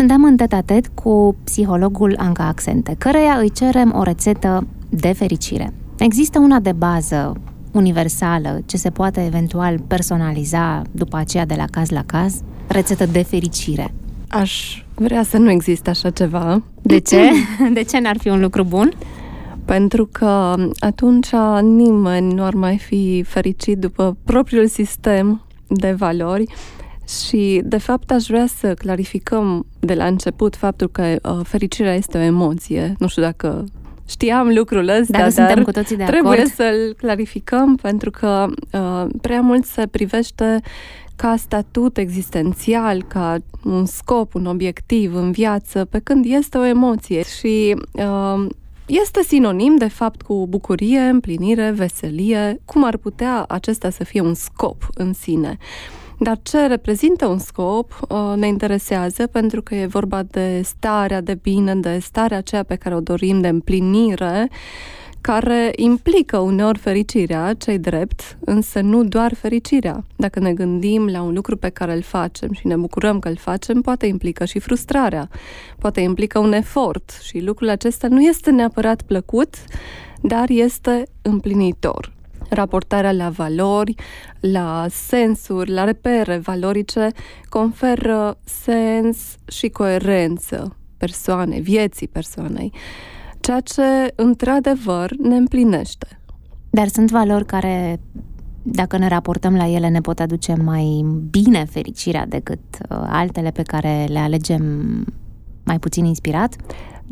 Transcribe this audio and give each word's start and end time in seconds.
Suntem 0.00 0.24
în 0.24 0.36
tet 0.64 0.86
cu 0.94 1.36
psihologul 1.44 2.14
Anca 2.18 2.46
Accente, 2.46 2.94
căreia 2.98 3.32
îi 3.32 3.50
cerem 3.50 3.94
o 3.96 4.02
rețetă 4.02 4.66
de 4.88 5.12
fericire. 5.12 5.72
Există 5.98 6.38
una 6.38 6.60
de 6.60 6.72
bază, 6.72 7.32
universală, 7.72 8.60
ce 8.66 8.76
se 8.76 8.90
poate 8.90 9.24
eventual 9.24 9.78
personaliza 9.78 10.82
după 10.90 11.16
aceea 11.16 11.46
de 11.46 11.54
la 11.54 11.64
caz 11.70 11.90
la 11.90 12.02
caz? 12.06 12.40
Rețetă 12.66 13.06
de 13.06 13.22
fericire. 13.22 13.94
Aș 14.28 14.82
vrea 14.94 15.22
să 15.22 15.38
nu 15.38 15.50
există 15.50 15.90
așa 15.90 16.10
ceva. 16.10 16.62
De 16.82 16.98
ce? 16.98 17.30
De 17.74 17.82
ce 17.82 18.00
n-ar 18.00 18.18
fi 18.18 18.28
un 18.28 18.40
lucru 18.40 18.64
bun? 18.64 18.92
Pentru 19.64 20.06
că 20.12 20.54
atunci 20.78 21.30
nimeni 21.62 22.34
nu 22.34 22.44
ar 22.44 22.54
mai 22.54 22.78
fi 22.78 23.24
fericit 23.26 23.78
după 23.78 24.16
propriul 24.24 24.66
sistem 24.66 25.42
de 25.66 25.92
valori 25.92 26.46
și, 27.10 27.60
de 27.64 27.78
fapt, 27.78 28.10
aș 28.10 28.26
vrea 28.26 28.46
să 28.46 28.74
clarificăm 28.74 29.66
de 29.80 29.94
la 29.94 30.06
început 30.06 30.56
faptul 30.56 30.88
că 30.88 31.02
uh, 31.22 31.40
fericirea 31.42 31.94
este 31.94 32.18
o 32.18 32.20
emoție. 32.20 32.94
Nu 32.98 33.08
știu 33.08 33.22
dacă 33.22 33.64
știam 34.08 34.48
lucrul 34.48 34.88
ăsta, 34.88 35.18
Dacă 35.18 35.22
dar 35.22 35.30
suntem 35.30 35.64
cu 35.64 35.70
toții 35.70 35.96
de 35.96 36.04
trebuie 36.04 36.32
acord. 36.32 36.50
să-l 36.50 36.94
clarificăm 36.96 37.76
pentru 37.76 38.10
că 38.10 38.46
uh, 38.72 39.06
prea 39.20 39.40
mult 39.40 39.64
se 39.64 39.86
privește 39.86 40.60
ca 41.16 41.36
statut 41.36 41.96
existențial, 41.96 43.02
ca 43.02 43.36
un 43.64 43.86
scop, 43.86 44.34
un 44.34 44.46
obiectiv 44.46 45.14
în 45.14 45.30
viață, 45.30 45.84
pe 45.84 45.98
când 45.98 46.24
este 46.28 46.58
o 46.58 46.64
emoție 46.64 47.22
și 47.22 47.76
uh, 47.92 48.46
este 48.86 49.22
sinonim 49.22 49.76
de 49.76 49.88
fapt 49.88 50.22
cu 50.22 50.46
bucurie, 50.48 50.98
împlinire, 50.98 51.70
veselie. 51.70 52.60
Cum 52.64 52.84
ar 52.84 52.96
putea 52.96 53.44
acesta 53.48 53.90
să 53.90 54.04
fie 54.04 54.20
un 54.20 54.34
scop 54.34 54.88
în 54.94 55.12
sine? 55.12 55.58
Dar 56.22 56.38
ce 56.42 56.66
reprezintă 56.66 57.26
un 57.26 57.38
scop 57.38 58.00
uh, 58.08 58.32
ne 58.36 58.46
interesează 58.46 59.26
pentru 59.26 59.62
că 59.62 59.74
e 59.74 59.86
vorba 59.86 60.22
de 60.22 60.60
starea 60.64 61.20
de 61.20 61.34
bine, 61.34 61.74
de 61.74 61.98
starea 61.98 62.36
aceea 62.36 62.62
pe 62.62 62.74
care 62.74 62.94
o 62.94 63.00
dorim, 63.00 63.40
de 63.40 63.48
împlinire, 63.48 64.48
care 65.20 65.72
implică 65.76 66.38
uneori 66.38 66.78
fericirea, 66.78 67.54
cei 67.54 67.78
drept, 67.78 68.38
însă 68.44 68.80
nu 68.80 69.04
doar 69.04 69.34
fericirea. 69.34 70.04
Dacă 70.16 70.40
ne 70.40 70.52
gândim 70.52 71.06
la 71.06 71.22
un 71.22 71.34
lucru 71.34 71.56
pe 71.56 71.68
care 71.68 71.92
îl 71.92 72.02
facem 72.02 72.52
și 72.52 72.66
ne 72.66 72.76
bucurăm 72.76 73.18
că 73.18 73.28
îl 73.28 73.36
facem, 73.36 73.80
poate 73.80 74.06
implică 74.06 74.44
și 74.44 74.58
frustrarea, 74.58 75.28
poate 75.78 76.00
implică 76.00 76.38
un 76.38 76.52
efort 76.52 77.18
și 77.22 77.40
lucrul 77.40 77.68
acesta 77.68 78.08
nu 78.08 78.20
este 78.20 78.50
neapărat 78.50 79.02
plăcut, 79.02 79.54
dar 80.22 80.48
este 80.48 81.02
împlinitor 81.22 82.18
raportarea 82.50 83.12
la 83.12 83.28
valori, 83.28 83.94
la 84.40 84.86
sensuri, 84.90 85.70
la 85.70 85.84
repere 85.84 86.38
valorice, 86.38 87.08
conferă 87.48 88.38
sens 88.44 89.36
și 89.46 89.68
coerență 89.68 90.76
persoanei, 90.96 91.60
vieții 91.60 92.08
persoanei, 92.08 92.72
ceea 93.40 93.60
ce, 93.60 94.12
într-adevăr, 94.14 95.16
ne 95.16 95.36
împlinește. 95.36 96.20
Dar 96.70 96.88
sunt 96.88 97.10
valori 97.10 97.46
care, 97.46 98.00
dacă 98.62 98.98
ne 98.98 99.08
raportăm 99.08 99.56
la 99.56 99.66
ele, 99.66 99.88
ne 99.88 100.00
pot 100.00 100.20
aduce 100.20 100.54
mai 100.54 101.04
bine 101.30 101.64
fericirea 101.64 102.26
decât 102.26 102.58
uh, 102.72 102.98
altele 103.06 103.50
pe 103.50 103.62
care 103.62 104.06
le 104.08 104.18
alegem 104.18 104.64
mai 105.64 105.78
puțin 105.78 106.04
inspirat? 106.04 106.56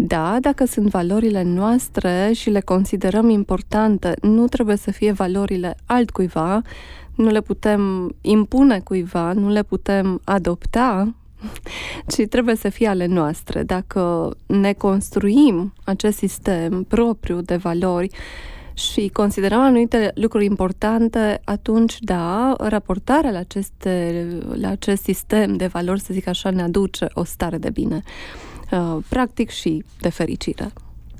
Da, 0.01 0.37
dacă 0.41 0.65
sunt 0.65 0.89
valorile 0.89 1.43
noastre 1.43 2.31
și 2.35 2.51
le 2.51 2.61
considerăm 2.61 3.29
importante, 3.29 4.15
nu 4.21 4.47
trebuie 4.47 4.77
să 4.77 4.91
fie 4.91 5.13
valorile 5.13 5.77
altcuiva, 5.87 6.63
nu 7.15 7.29
le 7.29 7.41
putem 7.41 8.15
impune 8.21 8.81
cuiva, 8.81 9.33
nu 9.33 9.49
le 9.49 9.63
putem 9.63 10.21
adopta, 10.25 11.15
ci 12.13 12.27
trebuie 12.29 12.55
să 12.55 12.69
fie 12.69 12.89
ale 12.89 13.07
noastre. 13.07 13.63
Dacă 13.63 14.35
ne 14.47 14.73
construim 14.73 15.73
acest 15.85 16.17
sistem 16.17 16.83
propriu 16.83 17.41
de 17.41 17.57
valori 17.57 18.11
și 18.75 19.11
considerăm 19.13 19.61
anumite 19.61 20.11
lucruri 20.15 20.45
importante, 20.45 21.41
atunci, 21.45 21.97
da, 22.01 22.55
raportarea 22.59 23.31
la, 23.31 23.39
aceste, 23.39 24.27
la 24.61 24.69
acest 24.69 25.03
sistem 25.03 25.57
de 25.57 25.67
valori, 25.67 26.01
să 26.01 26.13
zic 26.13 26.27
așa, 26.27 26.51
ne 26.51 26.63
aduce 26.63 27.07
o 27.15 27.25
stare 27.25 27.59
de 27.59 27.71
bine. 27.71 28.03
Uh, 28.73 28.97
practic 29.09 29.51
și 29.51 29.85
de 30.01 30.09
fericire. 30.09 30.73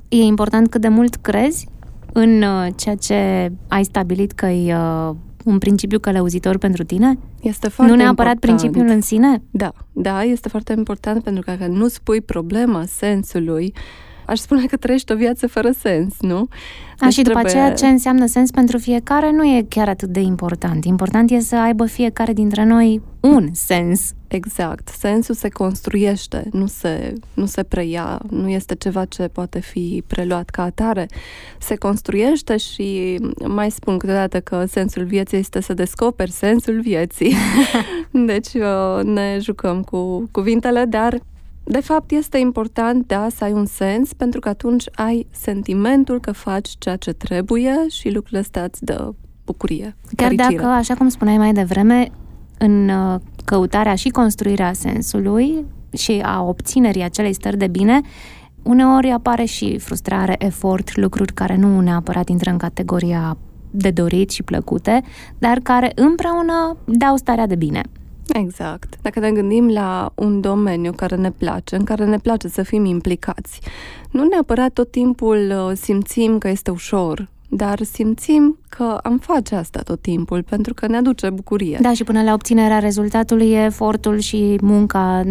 E 0.09 0.21
important 0.21 0.69
cât 0.69 0.81
de 0.81 0.87
mult 0.87 1.15
crezi 1.15 1.67
în 2.13 2.41
uh, 2.41 2.67
ceea 2.75 2.95
ce 2.95 3.51
ai 3.67 3.83
stabilit 3.83 4.31
că 4.31 4.45
e 4.45 4.75
uh, 4.75 5.15
un 5.45 5.57
principiu 5.57 5.99
călăuzitor 5.99 6.57
pentru 6.57 6.83
tine? 6.83 7.17
Este 7.41 7.67
foarte 7.67 7.93
Nu 7.93 7.97
neapărat 7.97 8.33
important. 8.33 8.59
principiul 8.59 8.95
în 8.95 9.01
sine? 9.01 9.41
Da, 9.51 9.71
da, 9.91 10.23
este 10.23 10.49
foarte 10.49 10.73
important 10.77 11.23
pentru 11.23 11.43
că 11.43 11.51
dacă 11.51 11.71
nu 11.71 11.87
spui 11.87 12.21
problema 12.21 12.85
sensului, 12.85 13.73
aș 14.25 14.39
spune 14.39 14.65
că 14.65 14.77
trăiești 14.77 15.11
o 15.11 15.15
viață 15.15 15.47
fără 15.47 15.71
sens, 15.71 16.15
nu? 16.19 16.37
A, 16.37 16.47
deci 16.99 17.13
și 17.13 17.21
după 17.21 17.39
trebuie... 17.39 17.61
aceea 17.61 17.73
ce 17.73 17.85
înseamnă 17.85 18.25
sens 18.25 18.51
pentru 18.51 18.77
fiecare 18.77 19.31
nu 19.31 19.43
e 19.43 19.65
chiar 19.69 19.89
atât 19.89 20.09
de 20.09 20.19
important. 20.19 20.85
Important 20.85 21.31
e 21.31 21.39
să 21.39 21.55
aibă 21.55 21.85
fiecare 21.85 22.33
dintre 22.33 22.65
noi 22.65 23.01
un 23.19 23.49
sens. 23.51 24.13
Exact. 24.29 24.87
Sensul 24.87 25.35
se 25.35 25.49
construiește, 25.49 26.47
nu 26.51 26.67
se, 26.67 27.13
nu 27.33 27.45
se 27.45 27.63
preia, 27.63 28.21
nu 28.29 28.49
este 28.49 28.75
ceva 28.75 29.05
ce 29.05 29.27
poate 29.27 29.59
fi 29.59 30.03
preluat 30.07 30.49
ca 30.49 30.63
atare. 30.63 31.07
Se 31.59 31.75
construiește 31.75 32.57
și 32.57 33.19
mai 33.47 33.71
spun 33.71 33.97
câteodată 33.97 34.39
că 34.39 34.65
sensul 34.65 35.03
vieții 35.03 35.37
este 35.37 35.61
să 35.61 35.73
descoperi 35.73 36.31
sensul 36.31 36.81
vieții. 36.81 37.35
deci 38.25 38.49
ne 39.03 39.37
jucăm 39.41 39.81
cu 39.83 40.29
cuvintele, 40.31 40.85
dar 40.85 41.21
de 41.63 41.79
fapt, 41.79 42.11
este 42.11 42.37
important, 42.37 43.07
da, 43.07 43.27
să 43.35 43.43
ai 43.43 43.51
un 43.51 43.65
sens, 43.65 44.13
pentru 44.13 44.39
că 44.39 44.49
atunci 44.49 44.85
ai 44.95 45.27
sentimentul 45.29 46.19
că 46.19 46.31
faci 46.31 46.69
ceea 46.77 46.95
ce 46.95 47.11
trebuie 47.11 47.75
și 47.89 48.09
lucrurile 48.09 48.39
astea 48.39 48.63
îți 48.63 48.83
dă 48.85 49.13
bucurie. 49.45 49.95
Chiar 50.15 50.29
fericire. 50.29 50.55
dacă, 50.55 50.67
așa 50.67 50.93
cum 50.93 51.09
spuneai 51.09 51.37
mai 51.37 51.53
devreme, 51.53 52.11
în 52.59 52.89
uh, 52.89 53.19
căutarea 53.45 53.95
și 53.95 54.09
construirea 54.09 54.73
sensului 54.73 55.65
și 55.97 56.21
a 56.23 56.41
obținerii 56.41 57.03
acelei 57.03 57.33
stări 57.33 57.57
de 57.57 57.67
bine, 57.67 58.01
uneori 58.63 59.09
apare 59.09 59.43
și 59.43 59.77
frustrare, 59.77 60.35
efort, 60.37 60.97
lucruri 60.97 61.33
care 61.33 61.55
nu 61.55 61.79
neapărat 61.79 62.29
intră 62.29 62.49
în 62.49 62.57
categoria 62.57 63.37
de 63.71 63.91
dorit 63.91 64.29
și 64.29 64.43
plăcute, 64.43 65.03
dar 65.37 65.59
care 65.63 65.91
împreună 65.95 66.77
dau 66.85 67.15
starea 67.15 67.47
de 67.47 67.55
bine. 67.55 67.81
Exact. 68.33 68.95
Dacă 69.01 69.19
ne 69.19 69.31
gândim 69.31 69.69
la 69.69 70.11
un 70.15 70.41
domeniu 70.41 70.91
care 70.91 71.15
ne 71.15 71.31
place, 71.31 71.75
în 71.75 71.83
care 71.83 72.05
ne 72.05 72.17
place 72.17 72.47
să 72.47 72.63
fim 72.63 72.85
implicați, 72.85 73.59
nu 74.11 74.23
neapărat 74.23 74.73
tot 74.73 74.91
timpul 74.91 75.53
uh, 75.69 75.77
simțim 75.77 76.37
că 76.37 76.47
este 76.47 76.71
ușor, 76.71 77.29
dar 77.49 77.83
simțim 77.83 78.57
că 78.69 78.99
am 79.03 79.17
face 79.17 79.55
asta 79.55 79.79
tot 79.79 80.01
timpul, 80.01 80.43
pentru 80.43 80.73
că 80.73 80.87
ne 80.87 80.97
aduce 80.97 81.29
bucurie. 81.29 81.77
Da, 81.81 81.93
și 81.93 82.03
până 82.03 82.21
la 82.21 82.33
obținerea 82.33 82.79
rezultatului 82.79 83.51
e 83.51 83.63
efortul 83.63 84.19
și 84.19 84.57
munca, 84.61 85.23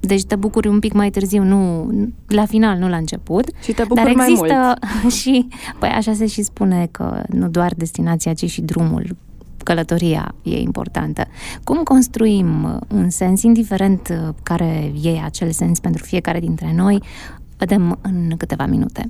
deci 0.00 0.24
te 0.24 0.36
bucuri 0.36 0.68
un 0.68 0.78
pic 0.78 0.92
mai 0.92 1.10
târziu, 1.10 1.42
nu 1.42 1.90
la 2.26 2.46
final, 2.46 2.78
nu 2.78 2.88
la 2.88 2.96
început. 2.96 3.44
Și 3.62 3.72
te 3.72 3.82
bucuri 3.82 4.00
dar 4.00 4.10
există 4.10 4.54
mai 4.54 4.76
mult. 5.02 5.12
și, 5.20 5.48
păi 5.78 5.88
așa 5.88 6.12
se 6.12 6.26
și 6.26 6.42
spune 6.42 6.88
că 6.90 7.22
nu 7.28 7.48
doar 7.48 7.72
destinația, 7.76 8.32
ci 8.32 8.50
și 8.50 8.60
drumul 8.60 9.16
călătoria 9.64 10.34
e 10.42 10.60
importantă. 10.60 11.26
Cum 11.64 11.82
construim 11.82 12.80
un 12.94 13.10
sens, 13.10 13.42
indiferent 13.42 14.34
care 14.42 14.92
e 15.02 15.20
acel 15.24 15.50
sens 15.50 15.80
pentru 15.80 16.04
fiecare 16.04 16.40
dintre 16.40 16.72
noi, 16.76 17.02
vedem 17.56 17.98
în 18.02 18.32
câteva 18.36 18.66
minute. 18.66 19.04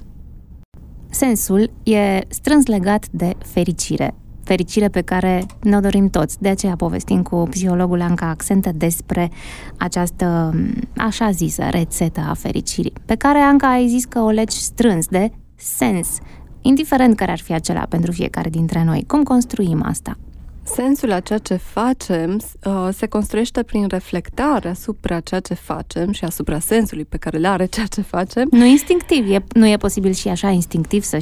Sensul 1.14 1.70
e 1.82 2.20
strâns 2.28 2.66
legat 2.66 3.08
de 3.10 3.32
fericire. 3.38 4.14
Fericire 4.42 4.88
pe 4.88 5.00
care 5.00 5.46
ne-o 5.62 5.80
dorim 5.80 6.08
toți. 6.08 6.40
De 6.40 6.48
aceea 6.48 6.76
povestim 6.76 7.22
cu 7.22 7.46
psihologul 7.50 8.00
Anca 8.00 8.28
Accente 8.28 8.72
despre 8.76 9.30
această, 9.78 10.54
așa 10.96 11.30
zisă, 11.30 11.64
rețetă 11.70 12.20
a 12.28 12.34
fericirii, 12.34 12.92
pe 13.04 13.14
care 13.14 13.38
Anca 13.38 13.68
ai 13.68 13.88
zis 13.88 14.04
că 14.04 14.20
o 14.20 14.28
legi 14.28 14.56
strâns 14.56 15.06
de 15.06 15.30
sens, 15.56 16.18
indiferent 16.60 17.16
care 17.16 17.30
ar 17.30 17.40
fi 17.40 17.52
acela 17.52 17.86
pentru 17.88 18.12
fiecare 18.12 18.50
dintre 18.50 18.84
noi. 18.84 19.04
Cum 19.06 19.22
construim 19.22 19.82
asta? 19.84 20.16
Sensul 20.64 21.12
a 21.12 21.20
ceea 21.20 21.38
ce 21.38 21.54
facem 21.54 22.40
uh, 22.64 22.88
se 22.92 23.06
construiește 23.06 23.62
prin 23.62 23.86
reflectare 23.88 24.68
asupra 24.68 25.20
ceea 25.20 25.40
ce 25.40 25.54
facem 25.54 26.12
și 26.12 26.24
asupra 26.24 26.58
sensului 26.58 27.04
pe 27.04 27.16
care 27.16 27.36
îl 27.36 27.46
are 27.46 27.66
ceea 27.66 27.86
ce 27.86 28.00
facem. 28.00 28.48
Nu 28.50 28.64
instinctiv, 28.64 29.30
e, 29.30 29.44
nu 29.54 29.68
e 29.68 29.76
posibil 29.76 30.12
și 30.12 30.28
așa 30.28 30.48
instinctiv 30.48 31.02
să 31.02 31.18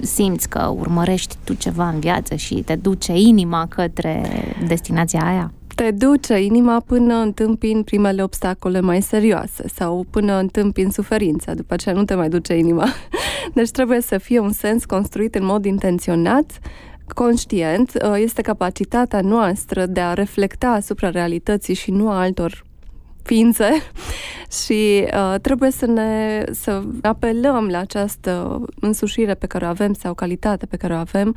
simți 0.00 0.48
că 0.48 0.74
urmărești 0.76 1.36
tu 1.44 1.54
ceva 1.54 1.88
în 1.88 2.00
viață 2.00 2.34
și 2.34 2.54
te 2.54 2.76
duce 2.76 3.12
inima 3.12 3.66
către 3.66 4.22
destinația 4.66 5.20
aia? 5.24 5.52
te 5.82 5.90
duce 5.90 6.42
inima 6.42 6.80
până 6.86 7.14
întâmpini 7.14 7.84
primele 7.84 8.22
obstacole 8.22 8.80
mai 8.80 9.02
serioase 9.02 9.68
sau 9.74 10.06
până 10.10 10.38
întâmpini 10.38 10.92
suferința. 10.92 11.54
După 11.54 11.74
aceea 11.74 11.94
nu 11.94 12.04
te 12.04 12.14
mai 12.14 12.28
duce 12.28 12.54
inima. 12.56 12.86
Deci 13.54 13.70
trebuie 13.70 14.00
să 14.00 14.18
fie 14.18 14.38
un 14.38 14.52
sens 14.52 14.84
construit 14.84 15.34
în 15.34 15.44
mod 15.44 15.64
intenționat, 15.64 16.58
conștient, 17.12 17.92
este 18.14 18.42
capacitatea 18.42 19.20
noastră 19.20 19.86
de 19.86 20.00
a 20.00 20.12
reflecta 20.12 20.68
asupra 20.68 21.10
realității 21.10 21.74
și 21.74 21.90
nu 21.90 22.10
a 22.10 22.20
altor 22.20 22.64
ființe. 23.22 23.68
Și 24.64 25.06
uh, 25.14 25.40
trebuie 25.40 25.70
să 25.70 25.86
ne 25.86 26.44
să 26.50 26.82
apelăm 27.02 27.66
la 27.66 27.78
această 27.78 28.60
însușire 28.80 29.34
pe 29.34 29.46
care 29.46 29.64
o 29.64 29.68
avem 29.68 29.92
sau 29.92 30.14
calitate 30.14 30.66
pe 30.66 30.76
care 30.76 30.92
o 30.92 30.96
avem 30.96 31.36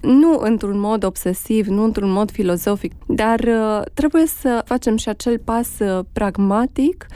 nu 0.00 0.38
într-un 0.38 0.78
mod 0.78 1.04
obsesiv, 1.04 1.66
nu 1.66 1.84
într-un 1.84 2.10
mod 2.10 2.30
filozofic, 2.30 2.92
dar 3.06 3.40
uh, 3.40 3.80
trebuie 3.94 4.26
să 4.26 4.62
facem 4.64 4.96
și 4.96 5.08
acel 5.08 5.38
pas 5.38 5.68
uh, 5.78 6.04
pragmatic 6.12 7.06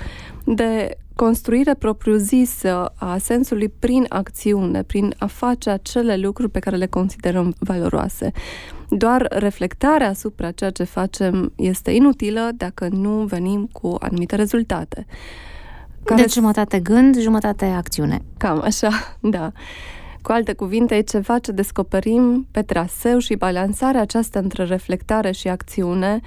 de 0.45 0.97
construire 1.17 1.75
propriu-zisă 1.75 2.93
a 2.95 3.19
sensului 3.19 3.69
prin 3.69 4.07
acțiune, 4.09 4.83
prin 4.83 5.15
a 5.19 5.27
face 5.27 5.71
acele 5.71 6.17
lucruri 6.17 6.51
pe 6.51 6.59
care 6.59 6.77
le 6.77 6.87
considerăm 6.87 7.55
valoroase. 7.59 8.33
Doar 8.89 9.27
reflectarea 9.31 10.09
asupra 10.09 10.51
ceea 10.51 10.71
ce 10.71 10.85
facem 10.85 11.53
este 11.57 11.91
inutilă 11.91 12.51
dacă 12.57 12.89
nu 12.89 13.25
venim 13.25 13.69
cu 13.73 13.97
anumite 13.99 14.37
rezultate. 14.37 15.07
Care 16.05 16.21
deci 16.21 16.33
jumătate 16.33 16.81
gând, 16.81 17.21
jumătate 17.21 17.65
acțiune. 17.65 18.23
Cam 18.37 18.61
așa, 18.65 18.91
da. 19.21 19.53
Cu 20.23 20.33
alte 20.33 20.53
cuvinte, 20.53 20.95
e 20.95 21.01
ceva 21.01 21.39
ce 21.39 21.53
descoperim 21.53 22.47
pe 22.51 22.63
traseu 22.63 23.19
și 23.19 23.35
balansarea 23.35 24.01
aceasta 24.01 24.39
între 24.39 24.65
reflectare 24.65 25.31
și 25.31 25.49
acțiune 25.49 26.21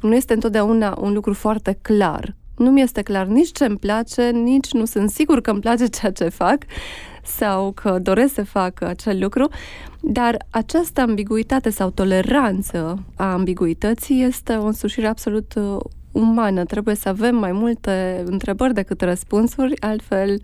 nu 0.00 0.14
este 0.14 0.32
întotdeauna 0.32 0.96
un 1.00 1.12
lucru 1.12 1.34
foarte 1.34 1.78
clar. 1.82 2.34
Nu 2.60 2.70
mi 2.70 2.80
este 2.80 3.02
clar 3.02 3.26
nici 3.26 3.52
ce 3.52 3.64
îmi 3.64 3.76
place, 3.76 4.30
nici 4.30 4.72
nu 4.72 4.84
sunt 4.84 5.10
sigur 5.10 5.40
că 5.40 5.50
îmi 5.50 5.60
place 5.60 5.86
ceea 6.00 6.12
ce 6.12 6.28
fac 6.28 6.58
sau 7.22 7.72
că 7.72 7.98
doresc 7.98 8.34
să 8.34 8.44
fac 8.44 8.82
acel 8.82 9.18
lucru, 9.20 9.48
dar 10.00 10.36
această 10.50 11.00
ambiguitate 11.00 11.70
sau 11.70 11.90
toleranță 11.90 13.04
a 13.16 13.32
ambiguității 13.32 14.22
este 14.22 14.52
o 14.52 14.64
însușire 14.64 15.06
absolut 15.06 15.54
uh, 15.54 15.76
umană. 16.12 16.64
Trebuie 16.64 16.94
să 16.94 17.08
avem 17.08 17.36
mai 17.36 17.52
multe 17.52 18.22
întrebări 18.26 18.74
decât 18.74 19.00
răspunsuri, 19.00 19.80
altfel 19.80 20.40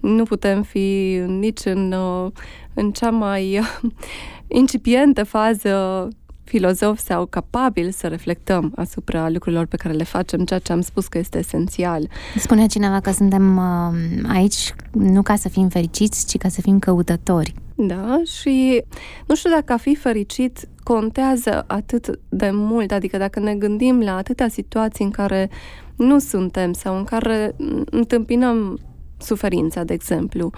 nu 0.00 0.22
putem 0.22 0.62
fi 0.62 1.18
nici 1.26 1.64
în, 1.64 1.92
uh, 1.92 2.30
în 2.74 2.90
cea 2.90 3.10
mai 3.10 3.60
incipientă 4.60 5.24
fază 5.24 6.08
filozof 6.48 6.98
sau 6.98 7.26
capabil 7.26 7.90
să 7.90 8.06
reflectăm 8.06 8.72
asupra 8.76 9.28
lucrurilor 9.28 9.66
pe 9.66 9.76
care 9.76 9.94
le 9.94 10.04
facem, 10.04 10.44
ceea 10.44 10.60
ce 10.60 10.72
am 10.72 10.80
spus 10.80 11.06
că 11.06 11.18
este 11.18 11.38
esențial. 11.38 12.08
Spunea 12.36 12.66
cineva 12.66 13.00
că 13.00 13.10
suntem 13.10 13.56
uh, 13.56 14.30
aici 14.32 14.74
nu 14.92 15.22
ca 15.22 15.36
să 15.36 15.48
fim 15.48 15.68
fericiți, 15.68 16.26
ci 16.26 16.36
ca 16.36 16.48
să 16.48 16.60
fim 16.60 16.78
căutători. 16.78 17.54
Da, 17.74 18.20
și 18.40 18.82
nu 19.26 19.34
știu 19.34 19.50
dacă 19.50 19.72
a 19.72 19.76
fi 19.76 19.94
fericit 19.94 20.68
contează 20.82 21.64
atât 21.66 22.18
de 22.28 22.50
mult, 22.52 22.92
adică 22.92 23.16
dacă 23.16 23.40
ne 23.40 23.54
gândim 23.54 24.00
la 24.00 24.16
atâtea 24.16 24.48
situații 24.48 25.04
în 25.04 25.10
care 25.10 25.50
nu 25.96 26.18
suntem 26.18 26.72
sau 26.72 26.96
în 26.96 27.04
care 27.04 27.54
întâmpinăm 27.90 28.78
suferința, 29.18 29.84
de 29.84 29.92
exemplu, 29.92 30.50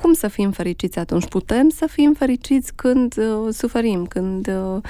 cum 0.00 0.12
să 0.12 0.28
fim 0.28 0.50
fericiți 0.50 0.98
atunci? 0.98 1.26
Putem 1.26 1.68
să 1.68 1.86
fim 1.86 2.12
fericiți 2.12 2.74
când 2.74 3.14
uh, 3.18 3.52
suferim, 3.52 4.06
când 4.06 4.48
uh, 4.48 4.82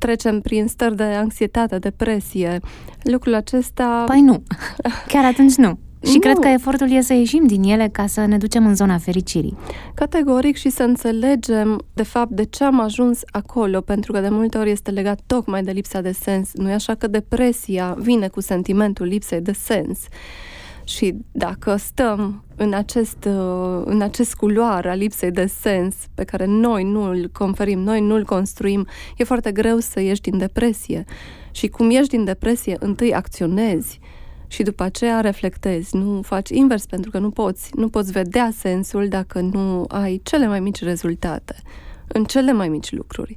trecem 0.00 0.40
prin 0.40 0.66
stări 0.66 0.96
de 0.96 1.02
anxietate, 1.02 1.78
depresie. 1.78 2.60
Lucrul 3.02 3.34
acesta... 3.34 4.04
Păi 4.06 4.20
nu, 4.20 4.42
chiar 5.12 5.24
atunci 5.24 5.54
nu. 5.54 5.78
Și 6.02 6.12
nu. 6.12 6.18
cred 6.18 6.38
că 6.38 6.48
efortul 6.48 6.90
e 6.92 7.00
să 7.00 7.12
ieșim 7.12 7.46
din 7.46 7.62
ele 7.62 7.88
ca 7.88 8.06
să 8.06 8.24
ne 8.26 8.36
ducem 8.36 8.66
în 8.66 8.74
zona 8.74 8.98
fericirii. 8.98 9.56
Categoric 9.94 10.56
și 10.56 10.70
să 10.70 10.82
înțelegem, 10.82 11.84
de 11.94 12.02
fapt, 12.02 12.30
de 12.30 12.44
ce 12.44 12.64
am 12.64 12.80
ajuns 12.80 13.20
acolo, 13.30 13.80
pentru 13.80 14.12
că 14.12 14.20
de 14.20 14.28
multe 14.28 14.58
ori 14.58 14.70
este 14.70 14.90
legat 14.90 15.20
tocmai 15.26 15.62
de 15.62 15.70
lipsa 15.70 16.00
de 16.00 16.12
sens. 16.12 16.50
Nu 16.54 16.70
e 16.70 16.72
așa 16.72 16.94
că 16.94 17.06
depresia 17.06 17.94
vine 17.98 18.28
cu 18.28 18.40
sentimentul 18.40 19.06
lipsei 19.06 19.40
de 19.40 19.52
sens. 19.52 19.98
Și 20.90 21.14
dacă 21.32 21.76
stăm 21.76 22.44
în 22.56 22.72
acest, 22.72 23.24
uh, 23.24 23.82
în 23.84 24.00
acest 24.00 24.34
culoar 24.34 24.86
a 24.86 24.94
lipsei 24.94 25.30
de 25.30 25.46
sens 25.46 25.94
pe 26.14 26.24
care 26.24 26.44
noi 26.44 26.84
nu 26.84 27.02
îl 27.02 27.28
conferim, 27.32 27.78
noi 27.78 28.00
nu 28.00 28.14
îl 28.14 28.24
construim, 28.24 28.86
e 29.16 29.24
foarte 29.24 29.52
greu 29.52 29.78
să 29.78 30.00
ieși 30.00 30.20
din 30.20 30.38
depresie. 30.38 31.04
Și 31.50 31.68
cum 31.68 31.90
ieși 31.90 32.08
din 32.08 32.24
depresie, 32.24 32.76
întâi 32.78 33.14
acționezi 33.14 34.00
și 34.46 34.62
după 34.62 34.82
aceea 34.82 35.20
reflectezi. 35.20 35.96
Nu 35.96 36.22
faci 36.22 36.48
invers 36.48 36.86
pentru 36.86 37.10
că 37.10 37.18
nu 37.18 37.30
poți. 37.30 37.70
Nu 37.74 37.88
poți 37.88 38.12
vedea 38.12 38.50
sensul 38.56 39.08
dacă 39.08 39.40
nu 39.40 39.84
ai 39.88 40.20
cele 40.22 40.46
mai 40.46 40.60
mici 40.60 40.82
rezultate 40.82 41.54
în 42.06 42.24
cele 42.24 42.52
mai 42.52 42.68
mici 42.68 42.92
lucruri. 42.92 43.34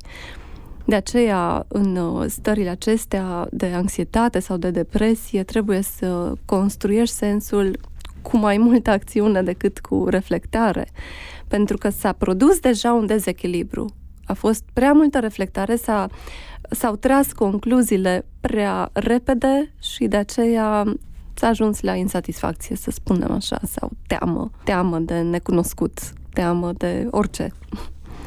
De 0.86 0.96
aceea, 0.96 1.66
în 1.68 1.96
uh, 1.96 2.26
stările 2.28 2.70
acestea 2.70 3.48
de 3.52 3.66
anxietate 3.66 4.40
sau 4.40 4.58
de 4.58 4.72
depresie, 4.72 5.44
trebuie 5.44 5.82
să 5.82 6.34
construiești 6.46 7.16
sensul 7.16 7.80
cu 8.22 8.38
mai 8.38 8.58
multă 8.58 8.90
acțiune 8.90 9.42
decât 9.42 9.80
cu 9.80 10.06
reflectare, 10.08 10.88
pentru 11.48 11.78
că 11.78 11.90
s-a 11.90 12.12
produs 12.12 12.60
deja 12.60 12.94
un 12.94 13.06
dezechilibru. 13.06 13.90
A 14.26 14.34
fost 14.34 14.64
prea 14.74 14.94
multă 14.94 15.20
reflectare, 15.20 15.76
s-a, 15.76 16.08
s-au 16.70 16.96
tras 16.96 17.32
concluziile 17.32 18.26
prea 18.42 18.90
repede 18.94 19.74
și 19.82 20.06
de 20.06 20.18
aceea 20.18 20.84
s-a 21.34 21.48
ajuns 21.48 21.82
la 21.82 21.96
insatisfacție, 21.96 22.76
să 22.76 22.92
spunem 22.92 23.32
așa, 23.32 23.60
sau 23.64 23.92
teamă, 24.08 24.52
teamă 24.64 25.00
de 25.00 25.20
necunoscut, 25.20 26.00
teamă 26.34 26.72
de 26.78 27.08
orice. 27.12 27.52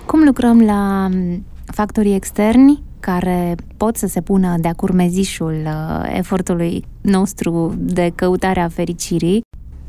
Cum 0.06 0.24
lucrăm 0.24 0.62
la 0.62 1.08
factorii 1.66 2.14
externi 2.14 2.82
care 3.00 3.54
pot 3.76 3.96
să 3.96 4.06
se 4.06 4.20
pună 4.20 4.54
de-a 4.58 4.72
curmezișul 4.72 5.62
uh, 5.64 6.14
efortului 6.16 6.84
nostru 7.00 7.74
de 7.78 8.12
căutare 8.14 8.60
a 8.60 8.68
fericirii, 8.68 9.40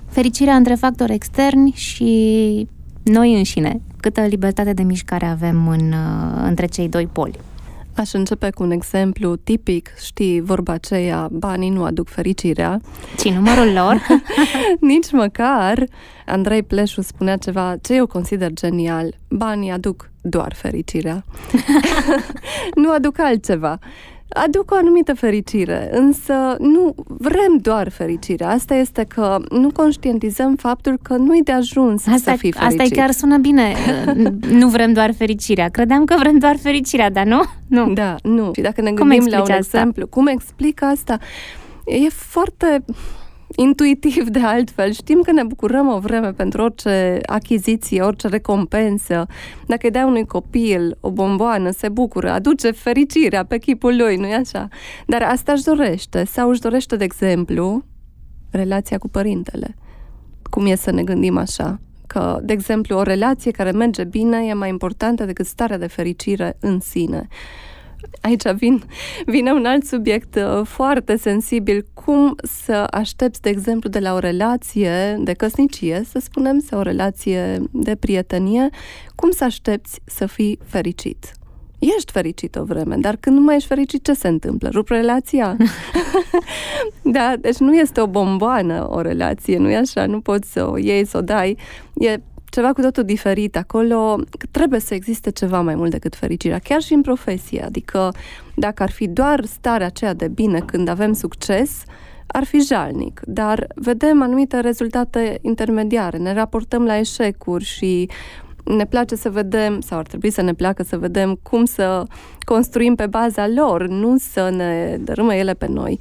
fericirea 0.08 0.56
între 0.56 0.74
factori 0.74 1.14
externi 1.14 1.72
și 1.72 2.68
noi 3.04 3.38
înșine. 3.38 3.82
Câtă 4.00 4.22
libertate 4.22 4.74
de 4.74 4.84
mișcare 4.84 5.26
avem 5.26 5.68
în, 5.68 5.92
uh, 5.92 6.44
între 6.44 6.66
cei 6.66 6.90
doi 6.90 7.08
poli. 7.12 7.40
Aș 7.98 8.14
începe 8.14 8.50
cu 8.50 8.64
un 8.64 8.72
exemplu 8.72 9.36
tipic, 9.36 9.90
știi, 10.04 10.42
vorba 10.42 10.74
aceea, 10.74 11.28
banii 11.32 11.70
nu 11.70 11.84
aduc 11.84 12.10
fericirea. 12.10 12.82
Ci 13.18 13.30
numărul 13.30 13.74
lor? 13.74 14.02
Nici 14.80 15.12
măcar. 15.12 15.84
Andrei 16.26 16.64
Pleșu 16.64 17.02
spunea 17.02 17.38
ceva 17.38 17.76
ce 17.82 17.96
eu 17.96 18.08
consider 18.08 18.52
genial. 18.54 19.16
Banii 19.30 19.72
aduc 19.72 20.12
doar 20.30 20.54
fericirea. 20.54 21.24
nu 22.82 22.92
aduc 22.92 23.20
altceva 23.20 23.80
aduc 24.30 24.72
o 24.72 24.76
anumită 24.76 25.14
fericire, 25.14 25.90
însă 25.92 26.34
nu 26.60 26.96
vrem 27.08 27.58
doar 27.62 27.90
fericirea. 27.90 28.50
Asta 28.50 28.76
este 28.76 29.04
că 29.04 29.38
nu 29.50 29.72
conștientizăm 29.72 30.56
faptul 30.56 31.00
că 31.02 31.16
nu-i 31.16 31.44
de 31.44 31.52
ajuns 31.52 32.08
asta, 32.08 32.32
să 32.32 32.38
fii 32.38 32.52
fericit. 32.52 32.82
Asta 32.82 32.96
chiar 32.96 33.12
sună 33.12 33.38
bine. 33.38 33.74
nu 34.60 34.68
vrem 34.68 34.94
doar 34.94 35.14
fericirea. 35.14 35.70
Credeam 35.70 36.06
că 36.06 36.16
vrem 36.20 36.38
doar 36.38 36.58
fericirea, 36.58 37.10
dar 37.10 37.26
nu? 37.26 37.42
Nu. 37.68 37.94
Da, 37.94 38.16
nu. 38.24 38.52
Și 38.56 38.62
dacă 38.62 38.82
ne 38.82 38.92
gândim 38.92 39.28
la 39.30 39.36
un 39.36 39.42
asta? 39.42 39.56
exemplu, 39.56 40.08
cum 40.08 40.28
explic 40.28 40.82
asta? 40.82 41.18
E 41.86 42.10
foarte 42.10 42.84
intuitiv 43.56 44.28
de 44.30 44.40
altfel. 44.40 44.92
Știm 44.92 45.22
că 45.22 45.32
ne 45.32 45.44
bucurăm 45.44 45.88
o 45.88 46.00
vreme 46.00 46.32
pentru 46.32 46.62
orice 46.62 47.20
achiziție, 47.26 48.02
orice 48.02 48.28
recompensă. 48.28 49.26
Dacă 49.66 49.86
îi 49.86 49.92
dai 49.92 50.04
unui 50.04 50.26
copil 50.26 50.98
o 51.00 51.12
bomboană, 51.12 51.72
se 51.72 51.90
bucură, 51.90 52.32
aduce 52.32 52.72
fericirea 52.72 53.46
pe 53.46 53.58
chipul 53.58 53.96
lui, 53.98 54.16
nu-i 54.16 54.34
așa? 54.34 54.68
Dar 55.06 55.22
asta 55.22 55.52
își 55.52 55.64
dorește. 55.64 56.24
Sau 56.24 56.50
își 56.50 56.62
dorește, 56.62 56.96
de 56.96 57.04
exemplu, 57.04 57.84
relația 58.52 58.98
cu 58.98 59.08
părintele. 59.08 59.76
Cum 60.50 60.66
e 60.66 60.76
să 60.76 60.92
ne 60.92 61.04
gândim 61.04 61.38
așa? 61.38 61.80
Că, 62.08 62.40
de 62.44 62.54
exemplu, 62.54 62.98
o 62.98 63.02
relație 63.02 63.52
care 63.52 63.72
merge 63.72 64.04
bine 64.04 64.46
e 64.46 64.54
mai 64.54 64.70
importantă 64.70 65.26
decât 65.26 65.46
starea 65.46 65.78
de 65.78 65.88
fericire 65.88 66.58
în 66.60 66.80
sine 66.80 67.28
aici 68.22 68.52
vin, 68.56 68.84
vine 69.26 69.52
un 69.52 69.66
alt 69.66 69.86
subiect 69.86 70.36
uh, 70.36 70.66
foarte 70.66 71.18
sensibil. 71.18 71.86
Cum 71.94 72.36
să 72.44 72.88
aștepți, 72.92 73.42
de 73.42 73.50
exemplu, 73.50 73.90
de 73.90 74.00
la 74.00 74.14
o 74.14 74.20
relație 74.20 75.18
de 75.20 75.34
căsnicie, 75.34 76.02
să 76.10 76.20
spunem, 76.20 76.60
sau 76.60 76.80
o 76.80 76.82
relație 76.82 77.62
de 77.72 77.96
prietenie, 77.96 78.70
cum 79.16 79.32
să 79.32 79.44
aștepți 79.44 80.00
să 80.06 80.26
fii 80.26 80.60
fericit? 80.66 81.32
Ești 81.80 82.12
fericit 82.12 82.56
o 82.56 82.64
vreme, 82.64 82.96
dar 82.96 83.16
când 83.16 83.36
nu 83.36 83.42
mai 83.44 83.56
ești 83.56 83.68
fericit, 83.68 84.04
ce 84.04 84.14
se 84.14 84.28
întâmplă? 84.28 84.70
Rup 84.70 84.88
relația? 84.90 85.58
da, 87.18 87.34
deci 87.40 87.58
nu 87.58 87.76
este 87.76 88.02
o 88.02 88.08
bomboană 88.08 88.88
o 88.90 89.02
relație, 89.02 89.58
nu 89.58 89.70
e 89.70 89.76
așa? 89.76 90.06
Nu 90.06 90.20
poți 90.20 90.52
să 90.52 90.70
o 90.70 90.78
iei, 90.78 91.06
să 91.06 91.18
o 91.18 91.22
dai. 91.22 91.58
E 91.94 92.18
ceva 92.50 92.74
cu 92.74 92.82
totul 92.82 93.04
diferit. 93.04 93.58
Acolo 93.58 94.20
trebuie 94.52 94.80
să 94.80 94.94
existe 94.94 95.32
ceva 95.32 95.62
mai 95.62 95.76
mult 95.76 95.92
decât 95.92 96.16
fericirea, 96.16 96.60
chiar 96.60 96.82
și 96.82 96.94
în 96.94 97.02
profesie. 97.02 97.64
Adică 97.64 98.14
dacă 98.56 98.84
ar 98.84 98.92
fi 98.92 99.08
doar 99.08 99.46
starea 99.46 99.86
aceea 99.86 100.14
de 100.14 100.28
bine 100.28 100.60
când 100.60 100.88
avem 100.88 101.14
succes, 101.14 101.84
ar 102.28 102.44
fi 102.44 102.60
jalnic, 102.60 103.22
dar 103.26 103.68
vedem 103.76 104.22
anumite 104.22 104.60
rezultate 104.60 105.38
intermediare, 105.42 106.18
ne 106.18 106.34
raportăm 106.34 106.86
la 106.86 106.98
eșecuri 106.98 107.64
și 107.64 108.10
ne 108.64 108.86
place 108.86 109.16
să 109.16 109.30
vedem, 109.30 109.82
sau 109.82 109.98
ar 109.98 110.06
trebui 110.06 110.30
să 110.30 110.42
ne 110.42 110.54
placă 110.54 110.84
să 110.84 110.98
vedem 110.98 111.40
cum 111.44 111.66
să 111.66 112.04
construim 112.46 112.96
pe 112.96 113.08
baza 113.08 113.48
lor, 113.48 113.88
nu 113.88 114.18
să 114.18 114.50
ne 114.50 114.98
dărâmă 115.00 115.34
ele 115.34 115.54
pe 115.54 115.68
noi. 115.68 116.00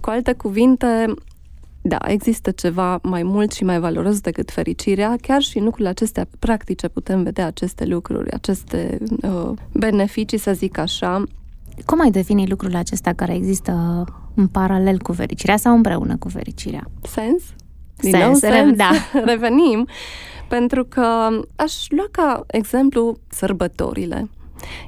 Cu 0.00 0.10
alte 0.10 0.32
cuvinte, 0.32 1.14
da, 1.84 1.98
există 2.06 2.50
ceva 2.50 2.98
mai 3.02 3.22
mult 3.22 3.52
și 3.52 3.64
mai 3.64 3.78
valoros 3.78 4.20
decât 4.20 4.50
fericirea. 4.50 5.16
Chiar 5.20 5.40
și 5.42 5.58
în 5.58 5.64
lucrurile 5.64 5.88
acestea 5.88 6.26
practice 6.38 6.88
putem 6.88 7.22
vedea 7.22 7.46
aceste 7.46 7.84
lucruri, 7.84 8.32
aceste 8.32 8.98
uh, 9.22 9.50
beneficii, 9.72 10.38
să 10.38 10.52
zic 10.52 10.78
așa. 10.78 11.24
Cum 11.86 12.00
ai 12.00 12.10
defini 12.10 12.48
lucrul 12.48 12.74
acesta 12.74 13.12
care 13.12 13.34
există 13.34 14.04
în 14.34 14.46
paralel 14.46 14.98
cu 14.98 15.12
fericirea 15.12 15.56
sau 15.56 15.74
împreună 15.74 16.16
cu 16.16 16.28
fericirea? 16.28 16.90
Sens? 17.02 17.42
Din 17.96 18.10
sens, 18.10 18.24
nou, 18.24 18.34
sens. 18.34 18.76
da. 18.76 18.90
Revenim, 19.30 19.88
pentru 20.48 20.84
că 20.84 21.28
aș 21.56 21.86
lua 21.88 22.06
ca 22.10 22.44
exemplu 22.46 23.16
sărbătorile. 23.28 24.30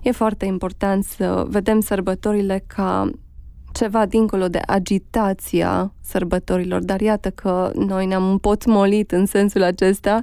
E 0.02 0.10
foarte 0.10 0.44
important 0.44 1.04
să 1.04 1.46
vedem 1.48 1.80
sărbătorile 1.80 2.64
ca 2.66 3.10
ceva 3.74 4.06
dincolo 4.06 4.48
de 4.48 4.60
agitația 4.66 5.92
sărbătorilor, 6.00 6.82
dar 6.82 7.00
iată 7.00 7.30
că 7.30 7.70
noi 7.74 8.06
ne-am 8.06 8.30
împotmolit 8.30 9.12
în 9.12 9.26
sensul 9.26 9.62
acesta, 9.62 10.22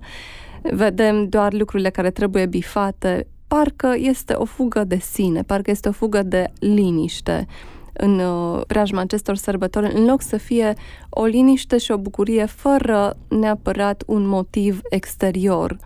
vedem 0.62 1.30
doar 1.30 1.54
lucrurile 1.54 1.90
care 1.90 2.12
trebuie 2.12 2.46
bifate, 2.46 3.28
parcă 3.48 3.94
este 3.98 4.34
o 4.34 4.46
fugă 4.46 4.84
de 4.84 4.98
sine, 4.98 5.42
parcă 5.42 5.72
este 5.72 5.90
o 5.90 5.92
fugă 5.92 6.24
de 6.24 6.52
liniște 6.60 7.48
în 7.94 8.20
uh, 8.20 8.62
preajma 8.68 9.02
acestor 9.02 9.36
sărbători, 9.36 9.96
în 9.96 10.06
loc 10.06 10.22
să 10.22 10.38
fie 10.38 10.74
o 11.10 11.26
liniște 11.26 11.78
și 11.78 11.92
o 11.92 11.98
bucurie 11.98 12.46
fără 12.46 13.18
neapărat 13.28 14.04
un 14.06 14.28
motiv 14.28 14.80
exterior, 14.90 15.78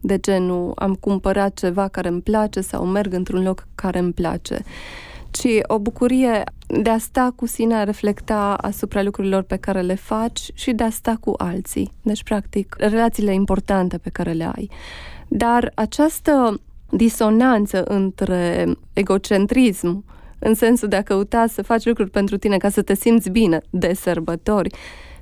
de 0.00 0.18
genul 0.18 0.72
am 0.74 0.94
cumpărat 0.94 1.54
ceva 1.54 1.88
care 1.88 2.08
îmi 2.08 2.20
place 2.20 2.60
sau 2.60 2.84
merg 2.84 3.12
într-un 3.12 3.42
loc 3.42 3.66
care 3.74 3.98
îmi 3.98 4.12
place 4.12 4.64
ci 5.36 5.60
o 5.66 5.78
bucurie 5.78 6.42
de 6.82 6.90
a 6.90 6.98
sta 6.98 7.32
cu 7.36 7.46
sine, 7.46 7.74
a 7.74 7.84
reflecta 7.84 8.54
asupra 8.60 9.02
lucrurilor 9.02 9.42
pe 9.42 9.56
care 9.56 9.80
le 9.80 9.94
faci 9.94 10.40
și 10.54 10.72
de 10.72 10.82
a 10.82 10.90
sta 10.90 11.16
cu 11.20 11.34
alții. 11.36 11.90
Deci, 12.02 12.22
practic, 12.22 12.74
relațiile 12.78 13.34
importante 13.34 13.98
pe 13.98 14.10
care 14.10 14.32
le 14.32 14.50
ai. 14.54 14.70
Dar 15.28 15.72
această 15.74 16.60
disonanță 16.90 17.84
între 17.84 18.66
egocentrism, 18.92 20.04
în 20.38 20.54
sensul 20.54 20.88
de 20.88 20.96
a 20.96 21.02
căuta 21.02 21.46
să 21.46 21.62
faci 21.62 21.84
lucruri 21.84 22.10
pentru 22.10 22.36
tine 22.36 22.56
ca 22.56 22.68
să 22.68 22.82
te 22.82 22.94
simți 22.94 23.30
bine 23.30 23.60
de 23.70 23.94
sărbători, 23.94 24.74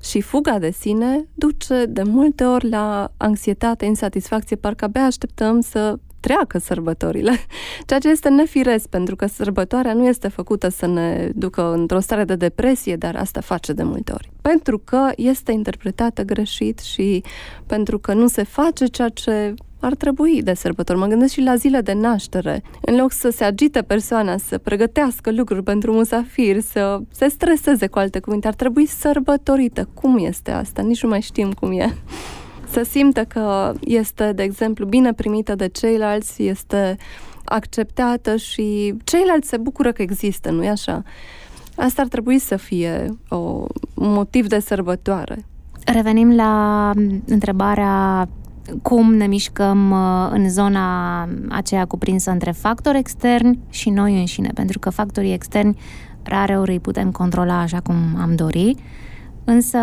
și 0.02 0.20
fuga 0.20 0.58
de 0.58 0.70
sine 0.70 1.28
duce 1.34 1.84
de 1.88 2.02
multe 2.02 2.44
ori 2.44 2.68
la 2.68 3.10
anxietate, 3.16 3.84
insatisfacție, 3.84 4.56
parcă 4.56 4.84
abia 4.84 5.04
așteptăm 5.04 5.60
să 5.60 5.98
treacă 6.22 6.58
sărbătorile, 6.58 7.32
ceea 7.86 7.98
ce 7.98 8.08
este 8.08 8.28
nefiresc, 8.28 8.88
pentru 8.88 9.16
că 9.16 9.26
sărbătoarea 9.26 9.92
nu 9.92 10.06
este 10.06 10.28
făcută 10.28 10.68
să 10.68 10.86
ne 10.86 11.30
ducă 11.34 11.72
într-o 11.72 12.00
stare 12.00 12.24
de 12.24 12.34
depresie, 12.34 12.96
dar 12.96 13.16
asta 13.16 13.40
face 13.40 13.72
de 13.72 13.82
multe 13.82 14.12
ori. 14.12 14.30
Pentru 14.42 14.78
că 14.78 15.10
este 15.16 15.52
interpretată 15.52 16.22
greșit 16.22 16.78
și 16.78 17.22
pentru 17.66 17.98
că 17.98 18.12
nu 18.14 18.26
se 18.26 18.42
face 18.42 18.86
ceea 18.86 19.08
ce 19.08 19.54
ar 19.80 19.94
trebui 19.94 20.42
de 20.42 20.54
sărbători. 20.54 20.98
Mă 20.98 21.06
gândesc 21.06 21.32
și 21.32 21.40
la 21.40 21.56
zile 21.56 21.80
de 21.80 21.92
naștere. 21.92 22.62
În 22.80 22.96
loc 22.96 23.12
să 23.12 23.30
se 23.30 23.44
agite 23.44 23.82
persoana, 23.82 24.36
să 24.36 24.58
pregătească 24.58 25.32
lucruri 25.32 25.62
pentru 25.62 25.92
musafir, 25.92 26.60
să 26.60 27.00
se 27.12 27.28
streseze 27.28 27.86
cu 27.86 27.98
alte 27.98 28.20
cuvinte, 28.20 28.46
ar 28.46 28.54
trebui 28.54 28.86
sărbătorită. 28.86 29.88
Cum 29.94 30.18
este 30.18 30.50
asta? 30.50 30.82
Nici 30.82 31.02
nu 31.02 31.08
mai 31.08 31.20
știm 31.20 31.52
cum 31.52 31.72
e 31.78 31.94
să 32.72 32.82
simtă 32.82 33.24
că 33.24 33.72
este, 33.80 34.32
de 34.32 34.42
exemplu, 34.42 34.86
bine 34.86 35.12
primită 35.12 35.54
de 35.54 35.68
ceilalți, 35.68 36.42
este 36.42 36.96
acceptată 37.44 38.36
și 38.36 38.94
ceilalți 39.04 39.48
se 39.48 39.56
bucură 39.56 39.92
că 39.92 40.02
există, 40.02 40.50
nu-i 40.50 40.68
așa? 40.68 41.02
Asta 41.76 42.02
ar 42.02 42.08
trebui 42.08 42.38
să 42.38 42.56
fie 42.56 43.18
o, 43.28 43.36
un 43.94 44.12
motiv 44.12 44.46
de 44.46 44.58
sărbătoare. 44.58 45.44
Revenim 45.84 46.34
la 46.34 46.90
întrebarea 47.26 48.28
cum 48.82 49.14
ne 49.14 49.26
mișcăm 49.26 49.90
uh, 49.90 50.28
în 50.30 50.50
zona 50.50 51.28
aceea 51.48 51.84
cuprinsă 51.84 52.30
între 52.30 52.50
factori 52.50 52.98
externi 52.98 53.58
și 53.70 53.90
noi 53.90 54.18
înșine, 54.18 54.50
pentru 54.54 54.78
că 54.78 54.90
factorii 54.90 55.32
externi 55.32 55.78
rare 56.22 56.58
ori 56.58 56.70
îi 56.70 56.80
putem 56.80 57.10
controla 57.10 57.60
așa 57.60 57.80
cum 57.80 57.94
am 58.20 58.34
dori, 58.34 58.74
însă 59.44 59.78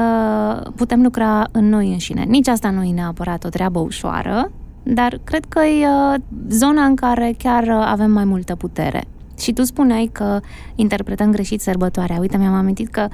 putem 0.76 1.02
lucra 1.02 1.48
în 1.52 1.70
noi 1.70 1.92
înșine. 1.92 2.24
Nici 2.24 2.48
asta 2.48 2.70
nu 2.70 2.84
e 2.84 2.94
neapărat 2.94 3.44
o 3.44 3.50
treabă 3.50 3.80
ușoară, 3.80 4.52
dar 4.84 5.20
cred 5.24 5.46
că 5.46 5.60
e 5.60 5.88
uh, 5.88 6.20
zona 6.50 6.86
în 6.86 6.96
care 6.96 7.36
chiar 7.38 7.64
uh, 7.64 7.84
avem 7.86 8.12
mai 8.12 8.26
multă 8.26 8.56
putere. 8.56 9.04
Și 9.40 9.54
tu 9.54 9.64
spuneai 9.64 10.10
că 10.12 10.40
interpretăm 10.76 11.32
greșit 11.32 11.62
sărbătoarea. 11.62 12.20
Uite, 12.20 12.38
mi-am 12.38 12.54
amintit 12.54 12.90
că 12.90 13.08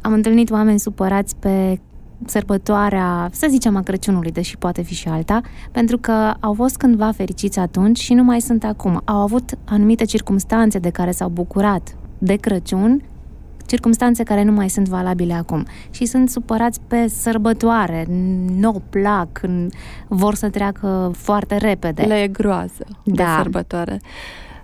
am 0.00 0.12
întâlnit 0.12 0.50
oameni 0.50 0.78
supărați 0.78 1.36
pe 1.36 1.80
sărbătoarea, 2.26 3.28
să 3.32 3.46
zicem, 3.50 3.76
a 3.76 3.82
Crăciunului, 3.82 4.30
deși 4.30 4.58
poate 4.58 4.82
fi 4.82 4.94
și 4.94 5.08
alta, 5.08 5.40
pentru 5.72 5.98
că 5.98 6.34
au 6.40 6.52
fost 6.52 6.76
cândva 6.76 7.10
fericiți 7.10 7.58
atunci 7.58 7.98
și 7.98 8.14
nu 8.14 8.22
mai 8.22 8.40
sunt 8.40 8.64
acum. 8.64 9.00
Au 9.04 9.20
avut 9.20 9.58
anumite 9.64 10.04
circumstanțe 10.04 10.78
de 10.78 10.90
care 10.90 11.10
s-au 11.10 11.28
bucurat 11.28 11.96
de 12.18 12.34
Crăciun 12.34 13.02
circumstanțe 13.72 14.22
care 14.22 14.42
nu 14.42 14.52
mai 14.52 14.68
sunt 14.68 14.88
valabile 14.88 15.32
acum 15.32 15.66
și 15.90 16.04
sunt 16.04 16.30
supărați 16.30 16.80
pe 16.86 17.08
sărbătoare, 17.08 18.06
nu 18.58 18.82
plac, 18.90 19.40
vor 20.08 20.34
să 20.34 20.48
treacă 20.48 21.10
foarte 21.16 21.56
repede. 21.56 22.02
Le 22.02 22.22
e 22.22 22.28
groază 22.28 22.84
da. 23.04 23.14
de 23.14 23.24
sărbătoare. 23.36 24.00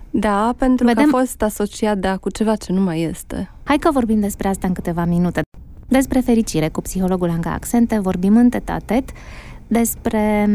Da, 0.09 0.53
pentru 0.57 0.85
Vedem... 0.85 1.09
că 1.09 1.15
a 1.15 1.19
fost 1.19 1.41
asociat 1.41 1.97
da, 1.97 2.17
cu 2.17 2.29
ceva 2.29 2.55
ce 2.55 2.71
nu 2.71 2.81
mai 2.81 3.01
este. 3.01 3.51
Hai 3.63 3.77
că 3.77 3.91
vorbim 3.91 4.19
despre 4.19 4.47
asta 4.47 4.67
în 4.67 4.73
câteva 4.73 5.05
minute. 5.05 5.41
Despre 5.87 6.19
fericire 6.19 6.69
cu 6.69 6.81
psihologul 6.81 7.29
Anga 7.29 7.53
Accente 7.53 7.99
vorbim 7.99 8.37
în 8.37 8.49
tetatet 8.49 9.09
despre 9.67 10.49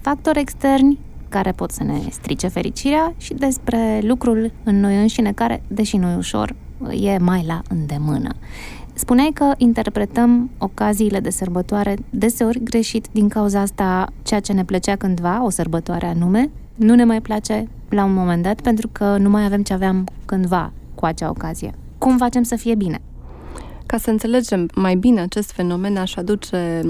factori 0.00 0.38
externi 0.40 0.98
care 1.28 1.52
pot 1.52 1.70
să 1.70 1.82
ne 1.82 1.98
strice 2.10 2.48
fericirea 2.48 3.14
și 3.16 3.34
despre 3.34 4.00
lucrul 4.02 4.52
în 4.64 4.80
noi 4.80 5.00
înșine 5.00 5.32
care, 5.32 5.62
deși 5.68 5.96
nu 5.96 6.10
e 6.10 6.16
ușor, 6.16 6.54
e 6.90 7.18
mai 7.18 7.44
la 7.46 7.62
îndemână. 7.68 8.34
Spuneai 8.94 9.30
că 9.34 9.52
interpretăm 9.56 10.50
ocaziile 10.58 11.20
de 11.20 11.30
sărbătoare 11.30 11.96
deseori 12.10 12.62
greșit 12.62 13.06
din 13.12 13.28
cauza 13.28 13.60
asta 13.60 14.12
ceea 14.22 14.40
ce 14.40 14.52
ne 14.52 14.64
plăcea 14.64 14.96
cândva, 14.96 15.44
o 15.44 15.50
sărbătoare 15.50 16.06
anume, 16.06 16.50
nu 16.74 16.94
ne 16.94 17.04
mai 17.04 17.20
place 17.20 17.68
la 17.88 18.04
un 18.04 18.14
moment 18.14 18.42
dat 18.42 18.60
pentru 18.60 18.88
că 18.92 19.16
nu 19.16 19.30
mai 19.30 19.44
avem 19.44 19.62
ce 19.62 19.72
aveam 19.72 20.06
cândva 20.24 20.72
cu 20.94 21.04
acea 21.04 21.28
ocazie. 21.28 21.74
Cum 21.98 22.16
facem 22.16 22.42
să 22.42 22.56
fie 22.56 22.74
bine? 22.74 23.00
Ca 23.86 23.96
să 23.96 24.10
înțelegem 24.10 24.68
mai 24.74 24.94
bine 24.96 25.20
acest 25.20 25.50
fenomen, 25.52 25.96
aș 25.96 26.16
aduce 26.16 26.80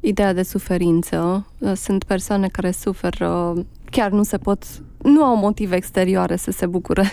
ideea 0.00 0.34
de 0.34 0.42
suferință. 0.42 1.46
Sunt 1.74 2.04
persoane 2.04 2.48
care 2.48 2.70
suferă, 2.70 3.54
chiar 3.92 4.10
nu 4.10 4.22
se 4.22 4.38
pot 4.38 4.64
nu 5.02 5.24
au 5.24 5.36
motive 5.36 5.76
exterioare 5.76 6.36
să 6.36 6.50
se 6.50 6.66
bucure 6.66 7.04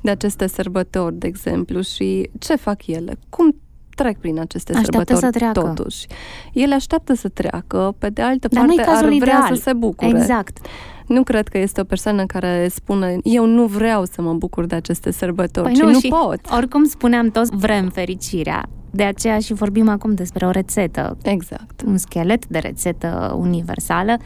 de 0.00 0.10
aceste 0.10 0.46
sărbători, 0.46 1.14
de 1.14 1.26
exemplu, 1.26 1.80
și 1.80 2.30
ce 2.38 2.56
fac 2.56 2.86
ele? 2.86 3.16
Cum 3.28 3.56
trec 3.94 4.18
prin 4.18 4.38
aceste 4.40 4.72
așteaptă 4.76 5.14
sărbători 5.14 5.32
să 5.34 5.38
treacă. 5.52 5.72
totuși. 5.74 6.06
Ele 6.52 6.74
așteaptă 6.74 7.14
să 7.14 7.28
treacă, 7.28 7.94
pe 7.98 8.08
de 8.08 8.22
altă 8.22 8.48
Dar 8.48 8.64
parte 8.64 8.82
ar 8.82 9.04
vrea 9.04 9.14
ideal. 9.14 9.54
să 9.54 9.62
se 9.62 9.72
bucure. 9.72 10.10
Exact. 10.10 10.58
Nu 11.06 11.22
cred 11.22 11.48
că 11.48 11.58
este 11.58 11.80
o 11.80 11.84
persoană 11.84 12.26
care 12.26 12.68
spune 12.68 13.18
eu 13.22 13.46
nu 13.46 13.66
vreau 13.66 14.04
să 14.04 14.22
mă 14.22 14.32
bucur 14.32 14.66
de 14.66 14.74
aceste 14.74 15.10
sărbători, 15.10 15.66
păi 15.66 15.74
ci 15.74 15.80
nu, 15.80 15.90
nu 15.90 15.98
și 15.98 16.08
pot. 16.08 16.40
Oricum 16.56 16.84
spuneam 16.84 17.30
toți 17.30 17.56
vrem 17.56 17.88
fericirea. 17.88 18.68
De 18.90 19.02
aceea 19.02 19.38
și 19.38 19.52
vorbim 19.52 19.88
acum 19.88 20.14
despre 20.14 20.46
o 20.46 20.50
rețetă. 20.50 21.16
Exact. 21.22 21.82
Un 21.86 21.96
schelet 21.96 22.46
de 22.46 22.58
rețetă 22.58 23.34
universală 23.38 24.16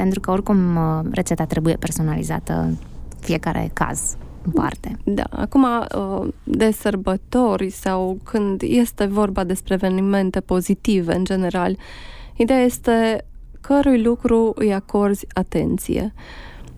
pentru 0.00 0.20
că 0.20 0.30
oricum 0.30 0.76
uh, 0.76 1.04
rețeta 1.10 1.44
trebuie 1.44 1.74
personalizată 1.74 2.76
fiecare 3.18 3.70
caz 3.72 4.16
în 4.44 4.52
parte. 4.52 4.96
Da, 5.04 5.22
acum 5.30 5.64
uh, 5.64 6.28
de 6.44 6.70
sărbători 6.70 7.70
sau 7.70 8.18
când 8.22 8.62
este 8.62 9.04
vorba 9.04 9.44
despre 9.44 9.74
evenimente 9.74 10.40
pozitive 10.40 11.14
în 11.14 11.24
general, 11.24 11.76
ideea 12.36 12.60
este 12.60 13.24
cărui 13.60 14.02
lucru 14.02 14.52
îi 14.54 14.72
acorzi 14.72 15.26
atenție. 15.32 16.12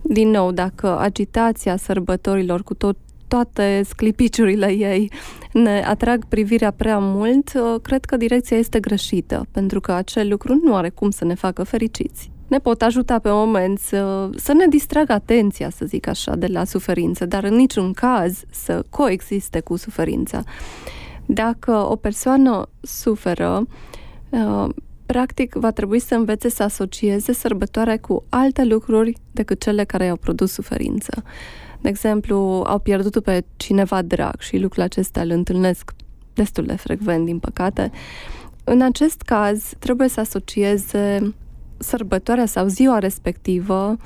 Din 0.01 0.29
nou, 0.29 0.51
dacă 0.51 0.99
agitația 0.99 1.77
sărbătorilor 1.77 2.63
cu 2.63 2.73
tot 2.73 2.97
toate 3.27 3.81
sclipiciurile 3.85 4.71
ei 4.71 5.11
ne 5.53 5.83
atrag 5.87 6.25
privirea 6.25 6.71
prea 6.71 6.99
mult, 6.99 7.51
uh, 7.55 7.81
cred 7.81 8.05
că 8.05 8.17
direcția 8.17 8.57
este 8.57 8.79
greșită, 8.79 9.45
pentru 9.51 9.79
că 9.79 9.91
acel 9.91 10.29
lucru 10.29 10.59
nu 10.63 10.75
are 10.75 10.89
cum 10.89 11.09
să 11.09 11.25
ne 11.25 11.33
facă 11.33 11.63
fericiți 11.63 12.31
ne 12.53 12.59
pot 12.59 12.81
ajuta 12.81 13.19
pe 13.19 13.29
moment 13.31 13.79
să, 13.79 14.29
să 14.35 14.53
ne 14.53 14.67
distragă 14.67 15.13
atenția, 15.13 15.69
să 15.69 15.85
zic 15.85 16.07
așa, 16.07 16.35
de 16.35 16.47
la 16.47 16.63
suferință, 16.63 17.25
dar 17.25 17.43
în 17.43 17.55
niciun 17.55 17.93
caz 17.93 18.43
să 18.49 18.83
coexiste 18.89 19.59
cu 19.59 19.75
suferința. 19.75 20.43
Dacă 21.25 21.71
o 21.71 21.95
persoană 21.95 22.69
suferă, 22.81 23.67
uh, 24.29 24.69
practic 25.05 25.53
va 25.53 25.71
trebui 25.71 25.99
să 25.99 26.15
învețe 26.15 26.49
să 26.49 26.63
asocieze 26.63 27.33
sărbătoarea 27.33 27.99
cu 27.99 28.23
alte 28.29 28.63
lucruri 28.63 29.13
decât 29.31 29.61
cele 29.61 29.83
care 29.83 30.05
i-au 30.05 30.17
produs 30.17 30.51
suferință. 30.51 31.23
De 31.81 31.89
exemplu, 31.89 32.63
au 32.65 32.79
pierdut 32.79 33.23
pe 33.23 33.43
cineva 33.55 34.01
drag 34.01 34.39
și 34.39 34.57
lucrul 34.57 34.83
acesta 34.83 35.21
îl 35.21 35.29
întâlnesc 35.29 35.91
destul 36.33 36.65
de 36.65 36.75
frecvent, 36.75 37.25
din 37.25 37.39
păcate 37.39 37.91
În 38.63 38.81
acest 38.81 39.21
caz, 39.21 39.73
trebuie 39.79 40.07
să 40.07 40.19
asocieze 40.19 41.33
sărbătoarea 41.77 42.45
sau 42.45 42.67
ziua 42.67 42.99
respectivă 42.99 43.97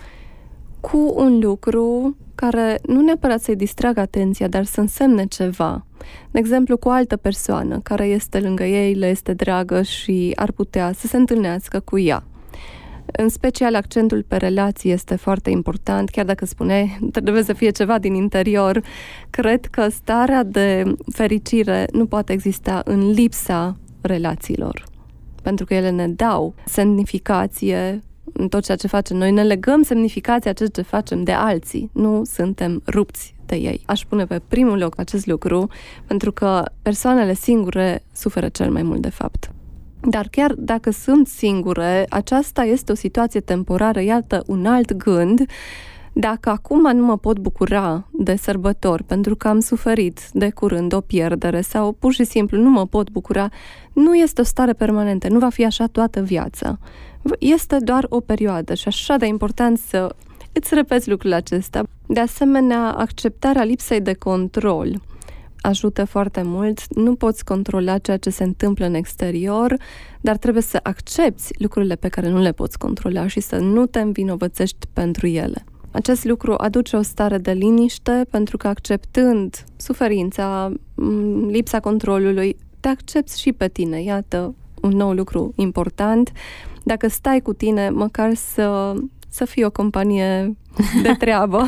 cu 0.80 1.14
un 1.16 1.40
lucru 1.40 2.18
care 2.36 2.80
nu 2.86 3.02
neapărat 3.02 3.42
să-i 3.42 3.56
distragă 3.56 4.00
atenția, 4.00 4.48
dar 4.48 4.66
să 4.66 4.80
însemne 4.80 5.26
ceva. 5.26 5.86
De 6.32 6.40
exemplu, 6.40 6.78
cu 6.78 6.88
o 6.88 6.92
altă 6.92 7.18
persoană 7.18 7.80
care 7.80 8.06
este 8.06 8.40
lângă 8.40 8.64
ei, 8.64 8.94
le 8.94 9.10
este 9.10 9.34
dragă 9.34 9.82
și 9.82 10.32
ar 10.36 10.52
putea 10.52 10.92
să 10.92 11.08
se 11.08 11.18
întâlnească 11.18 11.80
cu 11.80 12.00
ea. 12.00 12.24
În 13.12 13.30
special, 13.30 13.76
accentul 13.76 14.24
pe 14.28 14.36
relații 14.36 14.92
este 14.92 15.16
foarte 15.16 15.50
important, 15.50 16.10
chiar 16.10 16.26
dacă 16.26 16.46
spune 16.46 17.00
trebuie 17.24 17.44
să 17.44 17.54
fie 17.54 17.70
ceva 17.70 18.00
din 18.00 18.14
interior. 18.14 18.82
Cred 19.30 19.66
că 19.66 19.90
starea 19.90 20.44
de 20.44 20.84
fericire 21.14 21.88
nu 21.92 22.06
poate 22.06 22.34
exista 22.34 22.82
în 22.86 23.10
lipsa 23.10 23.78
relațiilor, 24.02 24.84
pentru 25.48 25.66
că 25.66 25.74
ele 25.74 25.90
ne 25.90 26.08
dau 26.08 26.54
semnificație 26.66 28.04
în 28.34 28.48
tot 28.48 28.64
ceea 28.64 28.78
ce 28.78 28.88
facem. 28.88 29.18
Noi 29.18 29.32
ne 29.32 29.44
legăm 29.44 29.82
semnificația 29.82 30.54
ceea 30.54 30.70
ce 30.70 30.82
facem 30.82 31.24
de 31.24 31.32
alții, 31.32 31.90
nu 31.94 32.24
suntem 32.24 32.82
rupți 32.88 33.36
de 33.46 33.56
ei. 33.56 33.82
Aș 33.86 34.02
pune 34.02 34.26
pe 34.26 34.42
primul 34.48 34.78
loc 34.78 35.00
acest 35.00 35.26
lucru, 35.26 35.68
pentru 36.08 36.32
că 36.32 36.64
persoanele 36.82 37.34
singure 37.34 38.04
suferă 38.14 38.50
cel 38.50 38.72
mai 38.72 38.84
mult 38.84 39.02
de 39.02 39.10
fapt. 39.10 39.52
Dar 40.02 40.28
chiar 40.32 40.54
dacă 40.58 40.92
sunt 40.92 41.28
singure, 41.28 42.06
aceasta 42.10 42.64
este 42.64 42.92
o 42.92 42.96
situație 42.96 43.40
temporară, 43.40 44.02
iată 44.02 44.44
un 44.48 44.66
alt 44.66 44.94
gând. 44.94 45.46
Dacă 46.20 46.50
acum 46.50 46.96
nu 46.96 47.06
mă 47.06 47.18
pot 47.18 47.40
bucura 47.40 48.08
de 48.12 48.36
sărbători 48.36 49.04
pentru 49.04 49.36
că 49.36 49.48
am 49.48 49.60
suferit 49.60 50.20
de 50.34 50.50
curând 50.50 50.94
o 50.94 51.02
pierdere 51.02 51.62
sau 51.62 51.92
pur 51.92 52.14
și 52.14 52.24
simplu 52.24 52.58
nu 52.58 52.70
mă 52.70 52.86
pot 52.86 53.10
bucura, 53.10 53.50
nu 53.94 54.16
este 54.16 54.42
o 54.42 54.44
stare 54.44 54.74
permanentă, 54.74 55.28
nu 55.30 55.40
va 55.40 55.50
fi 55.50 55.66
așa 55.66 55.88
toată 55.88 56.22
viața. 56.22 56.80
Este 57.40 57.78
doar 57.80 58.06
o 58.10 58.20
perioadă 58.20 58.74
și 58.74 58.88
așa 58.88 59.18
de 59.18 59.26
important 59.26 59.78
să 59.78 60.16
îți 60.54 60.74
repeți 60.74 61.10
lucrul 61.10 61.34
acesta. 61.34 61.84
De 62.08 62.20
asemenea, 62.20 62.92
acceptarea 62.92 63.64
lipsei 63.64 64.02
de 64.02 64.14
control 64.14 65.02
ajută 65.62 66.06
foarte 66.06 66.42
mult. 66.46 66.96
Nu 66.96 67.16
poți 67.16 67.44
controla 67.44 67.98
ceea 67.98 68.18
ce 68.18 68.30
se 68.30 68.44
întâmplă 68.44 68.86
în 68.86 68.94
exterior, 68.94 69.76
dar 70.22 70.38
trebuie 70.38 70.64
să 70.64 70.80
accepti 70.84 71.44
lucrurile 71.58 71.96
pe 71.96 72.08
care 72.08 72.30
nu 72.30 72.40
le 72.40 72.52
poți 72.52 72.78
controla 72.78 73.28
și 73.28 73.40
să 73.40 73.58
nu 73.58 73.86
te 73.86 74.00
învinovățești 74.00 74.88
pentru 74.94 75.28
ele. 75.28 75.66
Acest 75.98 76.26
lucru 76.26 76.54
aduce 76.58 76.96
o 76.96 77.02
stare 77.02 77.38
de 77.38 77.52
liniște 77.52 78.26
pentru 78.30 78.58
că 78.58 78.68
acceptând 78.68 79.64
suferința, 79.76 80.72
lipsa 81.48 81.80
controlului, 81.80 82.58
te 82.80 82.88
accepti 82.88 83.40
și 83.40 83.54
pe 83.54 83.68
tine. 83.68 84.02
Iată 84.02 84.56
un 84.82 84.92
nou 84.92 85.12
lucru 85.12 85.54
important. 85.56 86.32
Dacă 86.84 87.08
stai 87.08 87.40
cu 87.40 87.54
tine, 87.54 87.90
măcar 87.90 88.34
să 88.34 88.94
să 89.30 89.46
fie 89.46 89.66
o 89.66 89.72
companie 89.72 90.58
de 91.02 91.12
treabă. 91.18 91.66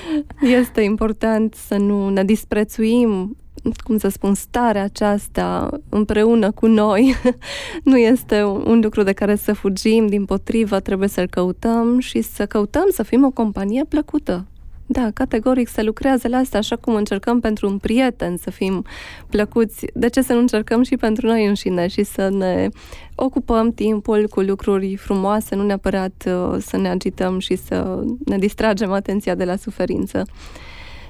este 0.60 0.80
important 0.80 1.54
să 1.54 1.76
nu 1.76 2.08
ne 2.08 2.24
disprețuim 2.24 3.36
cum 3.84 3.98
să 3.98 4.08
spun, 4.08 4.34
starea 4.34 4.82
aceasta 4.82 5.68
împreună 5.88 6.50
cu 6.50 6.66
noi 6.66 7.14
nu 7.90 7.98
este 7.98 8.42
un 8.44 8.80
lucru 8.82 9.02
de 9.02 9.12
care 9.12 9.36
să 9.36 9.52
fugim, 9.52 10.06
din 10.06 10.24
potrivă 10.24 10.80
trebuie 10.80 11.08
să-l 11.08 11.26
căutăm 11.26 11.98
și 11.98 12.20
să 12.20 12.46
căutăm 12.46 12.86
să 12.90 13.02
fim 13.02 13.24
o 13.24 13.30
companie 13.30 13.84
plăcută 13.88 14.46
da, 14.86 15.10
categoric 15.14 15.68
se 15.68 15.82
lucrează 15.82 16.28
la 16.28 16.36
asta, 16.36 16.58
așa 16.58 16.76
cum 16.76 16.94
încercăm 16.94 17.40
pentru 17.40 17.68
un 17.68 17.78
prieten 17.78 18.36
să 18.36 18.50
fim 18.50 18.84
plăcuți. 19.28 19.86
De 19.94 20.08
ce 20.08 20.22
să 20.22 20.32
nu 20.32 20.38
încercăm 20.38 20.82
și 20.82 20.96
pentru 20.96 21.26
noi 21.26 21.46
înșine 21.46 21.86
și 21.86 22.02
să 22.02 22.28
ne 22.28 22.68
ocupăm 23.14 23.72
timpul 23.72 24.28
cu 24.28 24.40
lucruri 24.40 24.96
frumoase, 24.96 25.54
nu 25.54 25.62
neapărat 25.62 26.24
uh, 26.26 26.56
să 26.60 26.76
ne 26.76 26.88
agităm 26.88 27.38
și 27.38 27.56
să 27.56 28.04
ne 28.24 28.38
distragem 28.38 28.92
atenția 28.92 29.34
de 29.34 29.44
la 29.44 29.56
suferință. 29.56 30.26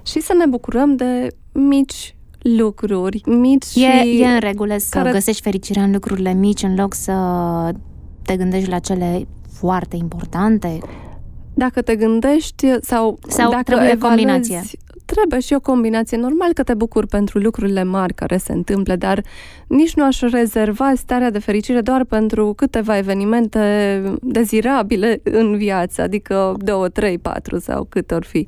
Și 0.06 0.20
să 0.20 0.34
ne 0.34 0.46
bucurăm 0.46 0.96
de 0.96 1.28
mici 1.52 2.14
lucruri, 2.38 3.22
mici 3.26 3.64
e, 3.64 4.02
și... 4.02 4.20
E 4.20 4.26
în 4.26 4.38
regulă 4.38 4.74
să 4.78 4.88
care... 4.90 5.10
găsești 5.10 5.42
fericirea 5.42 5.82
în 5.82 5.92
lucrurile 5.92 6.32
mici 6.32 6.62
în 6.62 6.74
loc 6.74 6.94
să 6.94 7.12
te 8.22 8.36
gândești 8.36 8.70
la 8.70 8.78
cele 8.78 9.26
foarte 9.52 9.96
importante? 9.96 10.78
Dacă 11.54 11.82
te 11.82 11.96
gândești 11.96 12.66
sau, 12.80 13.18
sau 13.28 13.50
dacă 13.50 13.62
trebuie 13.62 13.90
evaluezi, 13.90 14.04
o 14.04 14.08
combinație. 14.08 14.78
Trebuie 15.04 15.40
și 15.40 15.54
o 15.54 15.60
combinație. 15.60 16.16
Normal 16.16 16.52
că 16.52 16.62
te 16.62 16.74
bucuri 16.74 17.06
pentru 17.06 17.38
lucrurile 17.38 17.84
mari 17.84 18.14
care 18.14 18.36
se 18.36 18.52
întâmplă, 18.52 18.96
dar 18.96 19.22
nici 19.66 19.94
nu 19.94 20.04
aș 20.04 20.20
rezerva 20.20 20.92
starea 20.96 21.30
de 21.30 21.38
fericire 21.38 21.80
doar 21.80 22.04
pentru 22.04 22.52
câteva 22.56 22.96
evenimente 22.96 24.02
dezirabile 24.22 25.20
în 25.22 25.56
viață, 25.56 26.02
adică 26.02 26.54
două, 26.58 26.88
trei, 26.88 27.18
patru 27.18 27.58
sau 27.58 27.84
cât 27.84 28.10
or 28.10 28.24
fi. 28.24 28.46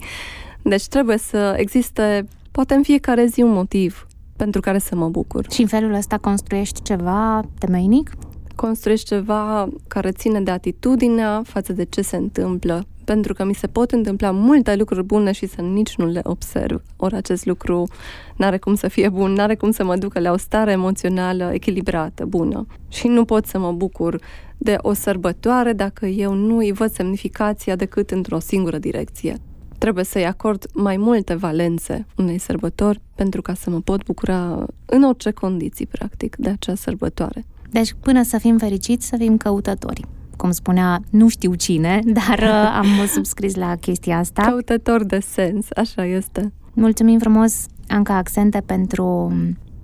Deci 0.63 0.87
trebuie 0.87 1.19
să 1.19 1.55
existe, 1.57 2.27
poate 2.59 2.75
în 2.75 2.83
fiecare 2.83 3.27
zi, 3.27 3.43
un 3.43 3.53
motiv 3.53 4.07
pentru 4.37 4.61
care 4.61 4.79
să 4.79 4.95
mă 4.95 5.09
bucur. 5.09 5.47
Și 5.51 5.61
în 5.61 5.67
felul 5.67 5.93
ăsta 5.93 6.19
construiești 6.19 6.83
ceva 6.83 7.43
temeinic? 7.59 8.11
Construiești 8.55 9.07
ceva 9.07 9.69
care 9.89 10.11
ține 10.11 10.41
de 10.41 10.51
atitudinea 10.51 11.43
față 11.45 11.73
de 11.73 11.85
ce 11.85 12.03
se 12.03 12.17
întâmplă 12.17 12.87
pentru 13.05 13.33
că 13.33 13.45
mi 13.45 13.55
se 13.55 13.67
pot 13.67 13.91
întâmpla 13.91 14.31
multe 14.31 14.77
lucruri 14.77 15.05
bune 15.05 15.33
și 15.33 15.47
să 15.47 15.61
nici 15.61 15.97
nu 15.97 16.07
le 16.07 16.21
observ. 16.25 16.83
Ori 16.97 17.15
acest 17.15 17.47
lucru 17.47 17.89
n-are 18.37 18.59
cum 18.59 18.75
să 18.75 18.89
fie 18.89 19.09
bun, 19.09 19.33
n-are 19.33 19.55
cum 19.55 19.71
să 19.71 19.85
mă 19.85 19.97
ducă 19.97 20.21
la 20.21 20.33
o 20.33 20.37
stare 20.37 20.71
emoțională 20.71 21.51
echilibrată, 21.53 22.25
bună. 22.25 22.67
Și 22.89 23.09
nu 23.09 23.25
pot 23.25 23.47
să 23.47 23.59
mă 23.59 23.73
bucur 23.73 24.21
de 24.57 24.77
o 24.79 24.93
sărbătoare 24.93 25.73
dacă 25.73 26.07
eu 26.07 26.33
nu 26.35 26.57
îi 26.57 26.73
văd 26.73 26.91
semnificația 26.93 27.77
decât 27.77 28.11
într-o 28.11 28.39
singură 28.39 28.79
direcție. 28.79 29.37
Trebuie 29.79 30.05
să-i 30.05 30.27
acord 30.27 30.67
mai 30.75 30.97
multe 30.97 31.35
valențe 31.35 32.07
unei 32.17 32.39
sărbători 32.39 33.01
pentru 33.15 33.43
ca 33.43 33.55
să 33.55 33.71
mă 33.71 33.81
pot 33.81 34.05
bucura 34.05 34.67
în 34.87 35.03
orice 35.03 35.31
condiții, 35.31 35.87
practic, 35.87 36.37
de 36.37 36.49
acea 36.49 36.75
sărbătoare. 36.75 37.45
Deci, 37.71 37.95
până 38.01 38.23
să 38.23 38.39
fim 38.39 38.59
fericiți, 38.59 39.07
să 39.07 39.17
fim 39.17 39.37
căutători 39.37 40.07
cum 40.39 40.51
spunea 40.51 41.01
nu 41.11 41.29
știu 41.29 41.55
cine, 41.55 42.01
dar 42.21 42.39
uh, 42.39 42.73
am 42.77 43.07
subscris 43.07 43.55
la 43.55 43.77
chestia 43.77 44.19
asta. 44.19 44.43
Căutător 44.43 45.05
de 45.05 45.19
sens, 45.19 45.67
așa 45.77 46.05
este. 46.05 46.53
Mulțumim 46.73 47.19
frumos, 47.19 47.67
Anca 47.89 48.15
Accente, 48.17 48.63
pentru 48.67 49.33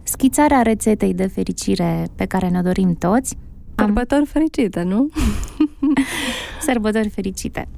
schițarea 0.02 0.62
rețetei 0.62 1.14
de 1.14 1.26
fericire 1.26 2.08
pe 2.14 2.24
care 2.24 2.48
ne 2.48 2.62
dorim 2.62 2.94
toți. 2.94 3.36
Sărbători 3.76 4.26
fericite, 4.26 4.82
nu? 4.82 5.08
Sărbători 6.66 7.08
fericite! 7.08 7.68